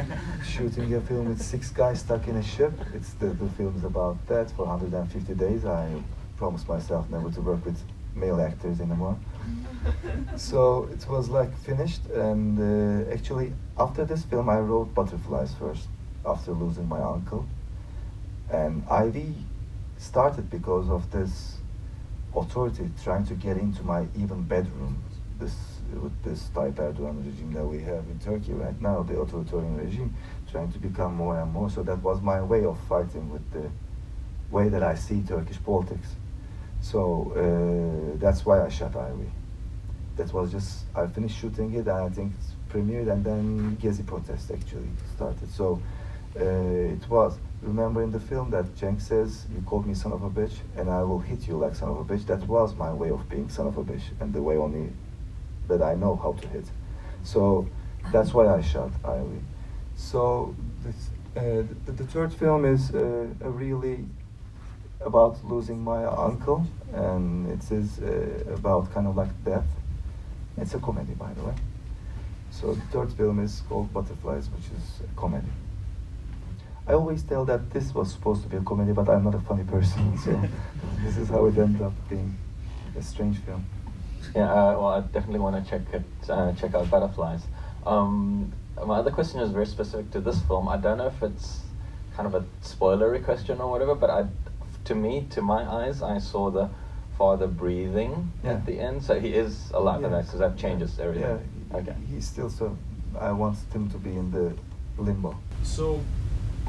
Shooting 0.46 0.94
a 0.94 1.00
film 1.00 1.28
with 1.28 1.42
six 1.42 1.70
guys 1.70 2.00
stuck 2.00 2.28
in 2.28 2.36
a 2.36 2.42
ship. 2.42 2.72
It's 2.94 3.12
the, 3.14 3.26
the 3.26 3.48
film 3.50 3.76
is 3.76 3.84
about 3.84 4.24
that. 4.28 4.50
For 4.52 4.64
150 4.66 5.34
days, 5.34 5.64
I 5.64 6.02
promised 6.36 6.68
myself 6.68 7.10
never 7.10 7.30
to 7.30 7.40
work 7.40 7.64
with 7.64 7.80
male 8.14 8.40
actors 8.40 8.80
anymore. 8.80 9.18
so 10.36 10.88
it 10.92 11.08
was 11.08 11.28
like 11.28 11.56
finished, 11.58 12.06
and 12.06 12.58
uh, 13.08 13.12
actually 13.12 13.52
after 13.78 14.04
this 14.04 14.24
film, 14.24 14.48
I 14.48 14.58
wrote 14.58 14.94
Butterflies 14.94 15.54
first. 15.54 15.88
After 16.26 16.50
losing 16.50 16.88
my 16.88 17.00
uncle, 17.00 17.46
and 18.50 18.84
Ivy 18.90 19.34
started 19.96 20.50
because 20.50 20.90
of 20.90 21.10
this 21.10 21.57
authority 22.34 22.90
trying 23.02 23.24
to 23.26 23.34
get 23.34 23.56
into 23.56 23.82
my 23.82 24.06
even 24.16 24.42
bedroom. 24.42 25.02
This 25.38 25.54
with 26.02 26.22
this 26.22 26.50
Tayyip 26.54 26.74
Erdogan 26.74 27.24
regime 27.24 27.52
that 27.52 27.64
we 27.64 27.80
have 27.80 28.04
in 28.10 28.18
Turkey 28.18 28.52
right 28.52 28.78
now, 28.80 29.02
the 29.02 29.18
authoritarian 29.18 29.76
regime, 29.78 30.14
trying 30.50 30.70
to 30.72 30.78
become 30.78 31.14
more 31.14 31.40
and 31.40 31.50
more. 31.52 31.70
So 31.70 31.82
that 31.84 32.02
was 32.02 32.20
my 32.20 32.42
way 32.42 32.64
of 32.64 32.78
fighting 32.88 33.30
with 33.30 33.50
the 33.52 33.70
way 34.50 34.68
that 34.68 34.82
I 34.82 34.94
see 34.94 35.22
Turkish 35.22 35.62
politics. 35.62 36.08
So 36.80 37.32
uh, 37.32 38.18
that's 38.18 38.44
why 38.44 38.64
I 38.64 38.68
shot 38.68 38.96
Ivy. 38.96 39.30
That 40.16 40.32
was 40.32 40.50
just 40.50 40.84
I 40.94 41.06
finished 41.06 41.38
shooting 41.38 41.72
it, 41.74 41.86
and 41.86 41.90
I 41.90 42.08
think 42.08 42.32
it's 42.38 42.52
premiered, 42.68 43.10
and 43.10 43.24
then 43.24 43.76
Gezi 43.80 44.04
protest 44.04 44.50
actually 44.50 44.90
started. 45.14 45.50
So 45.50 45.80
uh, 46.38 46.42
it 46.42 47.08
was. 47.08 47.38
Remember 47.62 48.02
in 48.02 48.12
the 48.12 48.20
film 48.20 48.50
that 48.50 48.66
Cenk 48.76 49.00
says, 49.00 49.46
"You 49.52 49.60
called 49.62 49.86
me 49.86 49.94
son 49.94 50.12
of 50.12 50.22
a 50.22 50.30
bitch, 50.30 50.58
and 50.76 50.88
I 50.88 51.02
will 51.02 51.18
hit 51.18 51.48
you 51.48 51.56
like 51.56 51.74
son 51.74 51.88
of 51.88 51.98
a 51.98 52.04
bitch." 52.04 52.24
That 52.26 52.46
was 52.46 52.74
my 52.76 52.92
way 52.92 53.10
of 53.10 53.28
being 53.28 53.48
son 53.48 53.66
of 53.66 53.76
a 53.76 53.84
bitch, 53.84 54.04
and 54.20 54.32
the 54.32 54.42
way 54.42 54.56
only 54.56 54.92
that 55.66 55.82
I 55.82 55.94
know 55.94 56.16
how 56.16 56.32
to 56.32 56.48
hit. 56.48 56.70
So 57.24 57.66
that's 58.12 58.32
why 58.32 58.46
I 58.46 58.60
shot 58.62 58.92
Ivy. 59.04 59.40
So 59.96 60.54
this, 60.84 61.10
uh, 61.36 61.66
the, 61.84 61.92
the 61.92 62.04
third 62.04 62.32
film 62.32 62.64
is 62.64 62.94
uh, 62.94 63.26
really 63.40 64.04
about 65.00 65.44
losing 65.44 65.82
my 65.82 66.04
uncle, 66.04 66.64
and 66.92 67.50
it 67.50 67.70
is 67.72 67.98
uh, 67.98 68.54
about 68.54 68.92
kind 68.94 69.06
of 69.06 69.16
like 69.16 69.32
death. 69.44 69.66
It's 70.56 70.74
a 70.74 70.78
comedy, 70.78 71.14
by 71.14 71.32
the 71.34 71.42
way. 71.42 71.54
So 72.50 72.74
the 72.74 72.86
third 72.92 73.12
film 73.12 73.40
is 73.40 73.62
called 73.68 73.92
Butterflies, 73.92 74.48
which 74.50 74.66
is 74.76 75.00
a 75.02 75.20
comedy. 75.20 75.48
I 76.88 76.92
always 76.94 77.22
tell 77.22 77.44
that 77.44 77.70
this 77.70 77.94
was 77.94 78.10
supposed 78.12 78.42
to 78.44 78.48
be 78.48 78.56
a 78.56 78.60
comedy, 78.62 78.92
but 78.92 79.08
I'm 79.08 79.24
not 79.24 79.34
a 79.34 79.40
funny 79.40 79.64
person, 79.64 80.16
so 80.24 80.40
this 81.04 81.16
is 81.18 81.28
how 81.28 81.44
it 81.46 81.58
ended 81.58 81.82
up 81.82 81.92
being 82.08 82.36
a 82.96 83.02
strange 83.02 83.38
film. 83.38 83.64
Yeah, 84.34 84.50
uh, 84.50 84.72
well, 84.72 84.86
I 84.88 85.00
definitely 85.00 85.40
want 85.40 85.62
to 85.62 85.70
check 85.70 85.82
it, 85.92 86.02
uh, 86.30 86.52
check 86.54 86.74
out 86.74 86.90
Butterflies. 86.90 87.42
Um, 87.86 88.52
my 88.86 88.96
other 88.98 89.10
question 89.10 89.40
is 89.40 89.50
very 89.50 89.66
specific 89.66 90.10
to 90.12 90.20
this 90.20 90.40
film. 90.42 90.68
I 90.68 90.76
don't 90.78 90.98
know 90.98 91.06
if 91.06 91.22
it's 91.22 91.60
kind 92.16 92.26
of 92.26 92.34
a 92.34 92.44
spoilery 92.64 93.22
question 93.22 93.60
or 93.60 93.70
whatever, 93.70 93.94
but 93.94 94.08
I, 94.10 94.26
to 94.86 94.94
me, 94.94 95.26
to 95.30 95.42
my 95.42 95.62
eyes, 95.70 96.02
I 96.02 96.18
saw 96.18 96.50
the 96.50 96.70
father 97.18 97.46
breathing 97.48 98.32
Yeah. 98.42 98.52
at 98.52 98.66
the 98.66 98.80
end. 98.80 99.02
So 99.02 99.20
he 99.20 99.34
is 99.34 99.70
alive, 99.74 100.02
and 100.04 100.12
that 100.14 100.18
Yes. 100.18 100.26
because 100.26 100.40
that 100.40 100.56
changes 100.56 100.98
everything. 100.98 101.38
Yeah, 101.70 101.76
Okay. 101.78 101.94
he's 102.10 102.26
still 102.26 102.48
so. 102.48 102.76
I 103.20 103.32
want 103.32 103.58
him 103.74 103.90
to 103.90 103.98
be 103.98 104.10
in 104.16 104.30
the 104.30 104.52
limbo. 105.02 105.36
So 105.62 106.00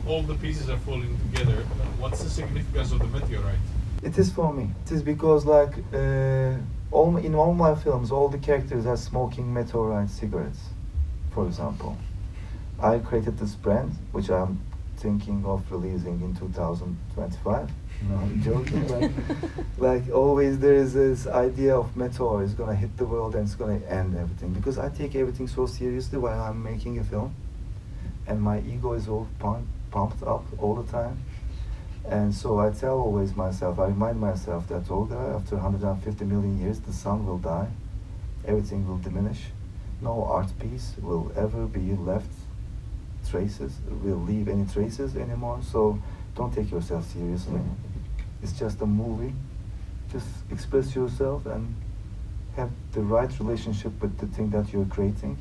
all 0.07 0.21
the 0.23 0.35
pieces 0.35 0.69
are 0.69 0.77
falling 0.77 1.17
together. 1.31 1.57
What's 1.99 2.23
the 2.23 2.29
significance 2.29 2.91
of 2.91 2.99
the 2.99 3.07
meteorite? 3.07 3.59
It 4.03 4.17
is 4.17 4.31
for 4.31 4.53
me. 4.53 4.71
It 4.85 4.91
is 4.91 5.03
because 5.03 5.45
like 5.45 5.73
uh, 5.93 6.53
all 6.91 7.17
in 7.17 7.35
all 7.35 7.53
my 7.53 7.75
films, 7.75 8.11
all 8.11 8.29
the 8.29 8.37
characters 8.37 8.85
are 8.85 8.97
smoking 8.97 9.53
meteorite 9.53 10.09
cigarettes. 10.09 10.59
For 11.31 11.45
example, 11.45 11.97
I 12.81 12.99
created 12.99 13.37
this 13.37 13.55
brand, 13.55 13.95
which 14.11 14.29
I'm 14.29 14.59
thinking 14.97 15.45
of 15.45 15.69
releasing 15.71 16.21
in 16.21 16.35
2025. 16.35 17.71
No, 18.09 18.15
I'm 18.15 18.41
joking. 18.49 18.87
Like, 18.87 19.11
like 19.77 20.13
always, 20.13 20.59
there 20.59 20.75
is 20.75 20.93
this 20.93 21.27
idea 21.27 21.75
of 21.77 21.95
meteor 21.95 22.43
is 22.43 22.53
gonna 22.53 22.75
hit 22.75 22.95
the 22.97 23.05
world 23.05 23.35
and 23.35 23.45
it's 23.45 23.55
gonna 23.55 23.81
end 23.87 24.15
everything. 24.17 24.53
Because 24.53 24.77
I 24.77 24.89
take 24.89 25.15
everything 25.15 25.47
so 25.47 25.65
seriously 25.65 26.17
while 26.17 26.41
I'm 26.41 26.63
making 26.63 26.99
a 26.99 27.03
film, 27.03 27.33
and 28.27 28.41
my 28.41 28.59
ego 28.59 28.93
is 28.93 29.07
all 29.07 29.27
pump, 29.39 29.67
pumped 29.91 30.23
up 30.23 30.45
all 30.59 30.75
the 30.75 30.91
time. 30.91 31.23
And 32.07 32.33
so 32.33 32.59
I 32.59 32.71
tell 32.71 32.99
always 32.99 33.35
myself, 33.35 33.79
I 33.79 33.87
remind 33.87 34.19
myself 34.19 34.67
that 34.69 34.85
oh, 34.89 35.05
Tolga, 35.07 35.35
after 35.35 35.55
150 35.55 36.25
million 36.25 36.59
years, 36.59 36.79
the 36.79 36.93
sun 36.93 37.25
will 37.25 37.37
die, 37.37 37.67
everything 38.47 38.87
will 38.87 38.97
diminish, 38.97 39.41
no 40.01 40.23
art 40.23 40.57
piece 40.59 40.95
will 41.01 41.31
ever 41.35 41.65
be 41.65 41.93
left 41.95 42.31
traces, 43.29 43.77
will 44.01 44.21
leave 44.21 44.47
any 44.47 44.65
traces 44.65 45.15
anymore. 45.15 45.59
So 45.61 45.99
don't 46.35 46.53
take 46.53 46.71
yourself 46.71 47.05
seriously. 47.11 47.59
It's 48.41 48.53
just 48.53 48.81
a 48.81 48.85
movie. 48.85 49.33
Just 50.11 50.27
express 50.49 50.95
yourself 50.95 51.45
and 51.45 51.75
have 52.55 52.71
the 52.93 53.01
right 53.01 53.29
relationship 53.39 54.01
with 54.01 54.17
the 54.17 54.27
thing 54.27 54.49
that 54.51 54.73
you're 54.73 54.85
creating. 54.85 55.37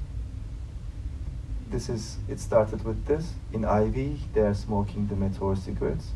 This 1.70 1.88
is, 1.88 2.16
it 2.28 2.40
started 2.40 2.84
with 2.84 3.04
this. 3.06 3.34
In 3.52 3.64
Ivy, 3.64 4.18
they 4.32 4.40
are 4.40 4.54
smoking 4.54 5.06
the 5.06 5.16
Meteor 5.16 5.56
cigarettes. 5.56 6.12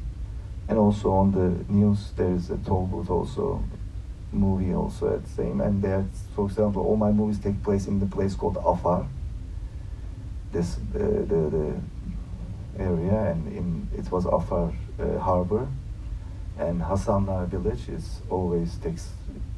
and 0.69 0.79
also 0.79 1.11
on 1.11 1.33
the 1.33 1.73
news 1.73 2.13
there 2.17 2.33
is 2.35 2.51
a 2.51 2.57
toll 2.59 2.87
booth 2.87 3.11
also 3.11 3.63
movie 4.33 4.73
also 4.73 5.15
at 5.15 5.25
the 5.25 5.31
same. 5.31 5.61
And 5.61 5.83
there 5.83 6.07
for 6.35 6.47
example 6.47 6.83
all 6.83 6.97
my 6.97 7.13
movies 7.13 7.39
take 7.39 7.63
place 7.63 7.87
in 7.87 8.01
the 8.01 8.07
place 8.07 8.35
called 8.35 8.57
Afar. 8.57 9.07
This 10.53 10.77
uh, 10.95 10.99
the, 10.99 11.41
the 11.57 12.83
area. 12.83 13.33
And 13.33 13.53
in 13.53 13.89
it 13.99 14.11
was 14.11 14.25
Afar 14.25 14.73
uh, 14.99 15.19
harbor. 15.19 15.69
And 16.59 16.81
Hasanlar 16.81 17.49
village 17.49 17.89
is 17.89 18.21
always 18.31 18.77
takes 18.77 19.11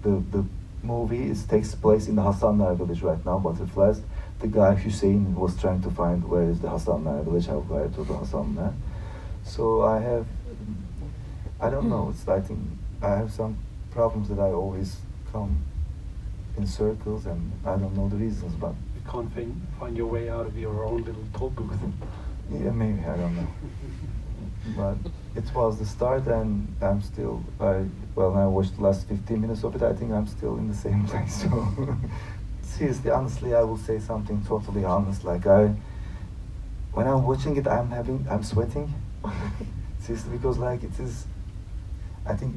the 0.03 0.23
the 0.33 0.45
movie 0.83 1.31
is 1.31 1.45
takes 1.45 1.75
place 1.75 2.09
in 2.09 2.17
the 2.17 2.23
Hasanlar 2.23 2.77
village 2.77 3.03
right 3.03 3.25
now 3.25 3.39
butterflies 3.39 4.03
the 4.45 4.51
guy 4.51 4.75
Hussein 4.75 5.35
was 5.35 5.59
trying 5.59 5.81
to 5.81 5.91
find 5.91 6.23
where 6.29 6.43
is 6.43 6.61
the 6.61 6.69
Hasanlar 6.69 7.25
village 7.25 7.47
how 7.47 7.63
far 7.63 7.89
to 7.89 8.05
the 8.05 8.13
Hasanlar 8.13 8.75
so 9.43 9.81
I 9.81 9.99
have 10.01 10.27
I 11.59 11.71
don't 11.71 11.89
know 11.89 12.11
it's 12.11 12.29
I 12.29 12.41
think 12.41 12.61
I 13.01 13.13
have 13.21 13.33
some 13.33 13.57
problems 13.91 14.29
that 14.29 14.39
I 14.39 14.51
always 14.63 14.99
come 15.33 15.63
in 16.59 16.67
circles 16.67 17.25
and 17.25 17.53
I 17.65 17.77
don't 17.77 17.97
know 17.97 18.11
the 18.11 18.17
reasons 18.17 18.55
but 18.57 18.75
You 18.97 19.11
can't 19.11 19.33
find, 19.35 19.67
find 19.81 19.97
your 19.97 20.09
way 20.09 20.29
out 20.29 20.47
of 20.47 20.59
your 20.59 20.85
own 20.85 21.05
little 21.05 21.27
toll 21.33 21.49
booth. 21.49 21.81
yeah 22.53 22.71
maybe 22.71 23.01
I 23.01 23.17
don't 23.17 23.37
know 23.37 23.49
but 24.77 24.97
it 25.35 25.55
was 25.55 25.79
the 25.79 25.87
start 25.87 26.27
and 26.27 26.75
I'm 26.83 27.01
still 27.01 27.43
I 27.61 27.87
well 28.15 28.35
I 28.35 28.45
watched 28.45 28.77
the 28.77 28.83
last 28.83 29.09
15 29.09 29.41
minutes 29.41 29.65
of 29.65 29.75
it 29.75 29.83
I 29.83 29.95
think 29.95 30.13
I'm 30.13 30.27
still 30.27 30.59
in 30.59 30.69
the 30.69 30.75
same 30.87 31.07
place 31.11 31.43
so 31.43 31.49
seriously 32.75 33.11
honestly 33.11 33.55
I 33.55 33.63
will 33.63 33.77
say 33.77 33.99
something 33.99 34.43
totally 34.45 34.85
honest 34.85 35.25
like 35.25 35.47
I 35.47 35.75
when 36.93 37.07
I'm 37.07 37.25
watching 37.25 37.57
it 37.57 37.67
I'm 37.67 37.91
having 37.91 38.27
I'm 38.31 38.43
sweating. 38.43 38.93
Seriously 40.01 40.37
because 40.37 40.59
like 40.59 40.83
it 40.85 40.99
is 41.01 41.27
I 42.27 42.35
think 42.35 42.57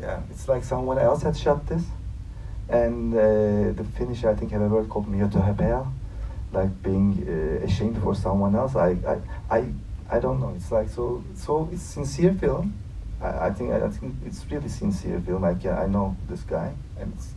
yeah 0.00 0.20
it's 0.30 0.46
like 0.48 0.64
someone 0.64 0.98
else 0.98 1.22
had 1.22 1.36
shot 1.36 1.66
this 1.66 1.84
and 2.68 3.14
uh, 3.14 3.72
the 3.78 3.86
Finnish 3.96 4.24
I 4.24 4.34
think 4.34 4.52
have 4.52 4.62
a 4.62 4.68
word 4.68 4.88
called 4.88 5.06
myötähäpeä 5.08 5.86
like 6.52 6.70
being 6.82 7.26
uh, 7.28 7.64
ashamed 7.64 8.02
for 8.02 8.14
someone 8.14 8.54
else. 8.54 8.76
I, 8.76 8.96
I 9.06 9.16
I 9.50 9.64
I 10.10 10.20
don't 10.20 10.40
know. 10.40 10.52
It's 10.56 10.70
like 10.70 10.88
so 10.88 11.22
so 11.34 11.68
it's 11.72 11.82
sincere 11.82 12.34
film. 12.34 12.74
I, 13.20 13.48
I 13.48 13.50
think 13.50 13.72
I, 13.72 13.88
think 13.88 14.14
it's 14.24 14.44
really 14.50 14.68
sincere 14.68 15.20
film. 15.20 15.42
Like 15.42 15.64
yeah, 15.64 15.80
I 15.80 15.86
know 15.86 16.16
this 16.28 16.42
guy 16.42 16.72
and 16.98 17.12
it's, 17.14 17.34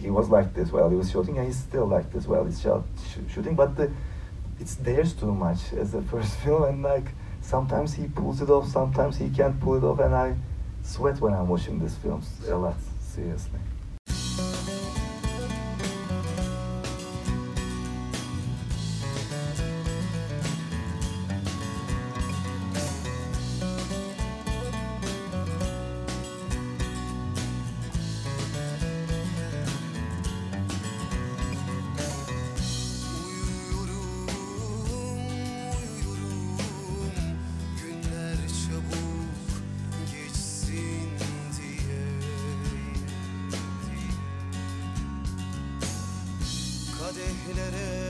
he 0.00 0.10
was 0.10 0.28
like 0.28 0.54
this 0.54 0.70
while 0.72 0.88
he 0.90 0.96
was 0.96 1.10
shooting 1.10 1.38
and 1.38 1.46
he's 1.46 1.58
still 1.58 1.86
like 1.86 2.12
this 2.12 2.26
while 2.26 2.44
he's 2.44 2.60
shot, 2.60 2.82
sh- 3.08 3.32
shooting 3.32 3.54
but 3.54 3.76
the, 3.76 3.90
it's 4.60 4.76
theirs 4.76 5.12
too 5.12 5.32
much 5.32 5.72
as 5.72 5.92
the 5.92 6.02
first 6.10 6.34
film 6.36 6.64
and 6.64 6.82
like 6.82 7.08
sometimes 7.40 7.94
he 7.94 8.06
pulls 8.06 8.40
it 8.40 8.50
off 8.50 8.68
sometimes 8.68 9.16
he 9.16 9.28
can't 9.28 9.58
pull 9.60 9.76
it 9.76 9.84
off 9.84 9.98
and 10.00 10.14
I 10.14 10.34
sweat 10.82 11.20
when 11.20 11.34
I'm 11.34 11.48
watching 11.48 11.78
these 11.78 11.96
films 11.96 12.28
a 12.48 12.56
lot 12.56 12.76
seriously 13.00 13.60
dertlere 47.56 48.01